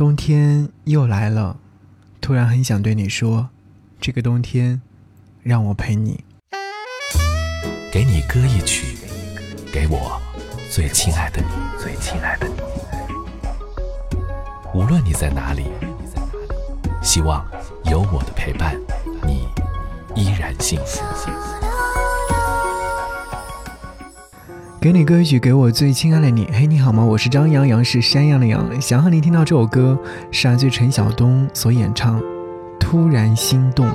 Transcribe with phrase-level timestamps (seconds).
[0.00, 1.58] 冬天又来了，
[2.22, 3.50] 突然很想对你说，
[4.00, 4.80] 这个冬天，
[5.42, 6.24] 让我陪你。
[7.92, 8.96] 给你歌一曲，
[9.70, 10.18] 给我
[10.70, 12.54] 最亲爱的你，最亲爱的你。
[14.72, 15.66] 无论你在哪里，
[17.02, 17.46] 希望
[17.84, 18.74] 有我的陪伴，
[19.26, 19.46] 你
[20.14, 21.04] 依然幸福。
[24.80, 26.48] 给你歌曲，给我最亲爱的你。
[26.50, 27.04] 嘿，你好吗？
[27.04, 28.80] 我是张阳阳，是山羊的羊。
[28.80, 29.98] 想和你听到这首歌，
[30.30, 32.18] 是来自陈晓东所演唱
[32.78, 33.86] 《突然心动》。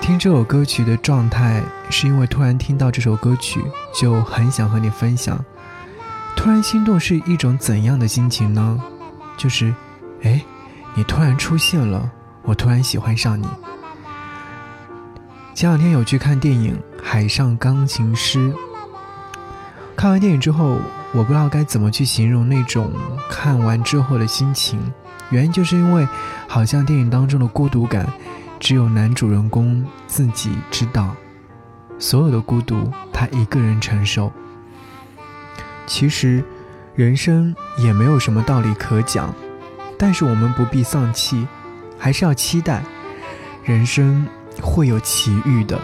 [0.00, 3.62] 听这首歌曲的状态，是因为突然听到这首歌曲，
[3.94, 5.38] 就很想和你分享。
[6.34, 8.80] 突然心动是一种怎样的心情呢？
[9.36, 9.74] 就是，
[10.22, 10.40] 哎，
[10.94, 12.10] 你突然出现了，
[12.44, 13.46] 我突然喜欢上你。
[15.54, 16.74] 前两天有去看电影
[17.04, 18.48] 《海上钢琴师》。
[19.98, 20.78] 看完电影之后，
[21.10, 22.92] 我不知道该怎么去形容那种
[23.28, 24.78] 看完之后的心情。
[25.30, 26.06] 原因就是因为，
[26.46, 28.06] 好像电影当中的孤独感，
[28.60, 31.16] 只有男主人公自己知道，
[31.98, 34.32] 所有的孤独他一个人承受。
[35.84, 36.44] 其实，
[36.94, 39.34] 人生也没有什么道理可讲，
[39.98, 41.44] 但是我们不必丧气，
[41.98, 42.84] 还是要期待，
[43.64, 44.24] 人生
[44.62, 45.76] 会有奇遇的。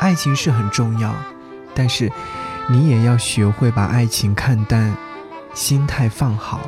[0.00, 1.14] 爱情是很重要。
[1.74, 2.10] 但是，
[2.70, 4.94] 你也要学会把爱情看淡，
[5.54, 6.60] 心态放好。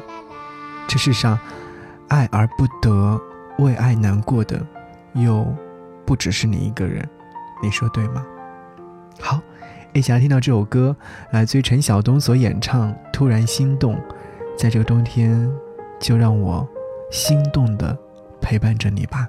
[0.89, 1.39] 这世上，
[2.09, 3.21] 爱而不得，
[3.59, 4.61] 为爱难过的，
[5.15, 5.47] 又
[6.05, 7.09] 不只是你一个人。
[7.63, 8.25] 你说对吗？
[9.21, 9.41] 好，
[9.93, 10.95] 一起来听到这首歌，
[11.31, 13.95] 来自于陈晓东所演唱《突然心动》。
[14.59, 15.51] 在这个冬天，
[15.99, 16.67] 就让我
[17.11, 17.97] 心动的
[18.41, 19.29] 陪伴着你吧。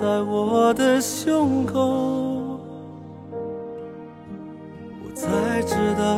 [0.00, 1.80] 在我的胸口，
[5.02, 6.16] 我才知道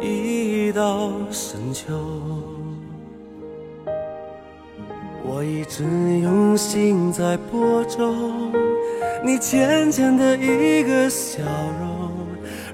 [0.00, 1.92] 已到深秋。
[5.22, 5.84] 我一直
[6.22, 8.50] 用心在播种，
[9.22, 11.42] 你浅浅的一个笑
[11.82, 12.10] 容，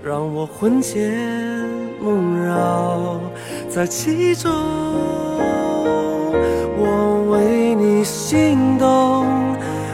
[0.01, 1.13] 让我魂牵
[2.01, 3.19] 梦绕
[3.69, 4.53] 在其中。
[6.77, 9.27] 我为你心动，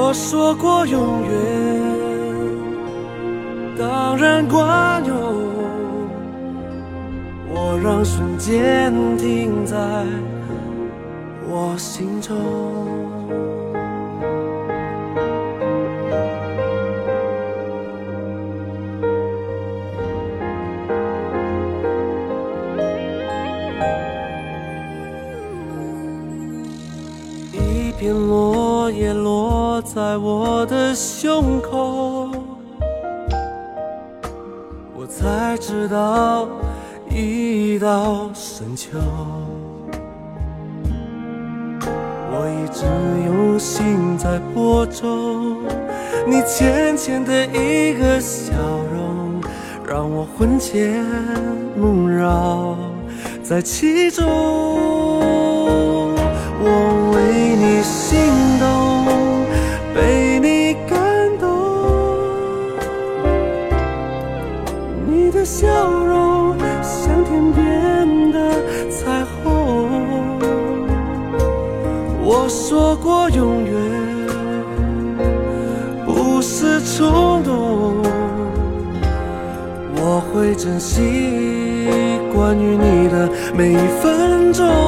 [0.00, 1.30] 我说过永远，
[3.76, 5.16] 当然管用。
[7.50, 9.76] 我让瞬间停在
[11.50, 12.36] 我心中。
[27.52, 28.57] 一片落
[28.90, 32.30] 叶落在我的胸口，
[34.94, 36.48] 我才知道
[37.10, 38.98] 已到深秋。
[42.30, 42.84] 我一直
[43.26, 45.56] 用心在播种，
[46.26, 48.52] 你浅浅的一个笑
[48.92, 49.40] 容，
[49.86, 51.04] 让我魂牵
[51.76, 52.76] 梦绕
[53.42, 54.26] 在其中。
[56.60, 58.18] 我为你心
[58.58, 59.46] 动
[59.94, 60.98] 被你感
[61.38, 61.46] 动
[65.06, 68.50] 你的笑容像天边的
[68.90, 70.38] 彩虹
[72.20, 73.72] 我说过永远
[76.04, 78.02] 不是冲动
[80.00, 84.87] 我会珍惜关于你的每一分钟。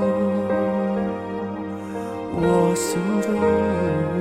[2.33, 4.20] 我心中。